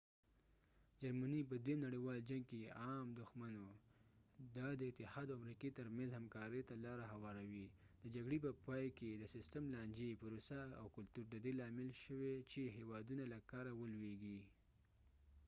جرمني 1.01 1.41
په 1.49 1.55
دويم 1.65 1.79
نړیوالي 1.87 2.21
جنګ 2.29 2.43
کې 2.51 2.73
عام 2.85 3.07
دښمن 3.21 3.53
وو 3.63 3.73
دا 4.57 4.67
د 4.75 4.81
ussr 4.83 4.89
اتحاد 4.91 5.27
او 5.29 5.37
امريکي 5.41 5.69
تر 5.77 5.87
منځ 5.97 6.09
همکارۍ 6.13 6.61
ته 6.69 6.75
لاره 6.85 7.05
هواروي 7.13 7.65
د 8.03 8.05
جګړې 8.15 8.37
په 8.45 8.51
پای 8.67 8.85
کې 8.97 9.09
د 9.15 9.23
سستم 9.33 9.63
لانجي 9.75 10.09
پروسه 10.21 10.59
او 10.79 10.85
کلتور 10.95 11.25
د 11.29 11.35
دې 11.45 11.51
لامل 11.59 11.89
شوی 12.03 12.33
چې 12.51 12.61
هیوادونه 12.77 13.23
له 13.33 13.39
کاره 13.51 13.71
ولوېږي 13.75 14.39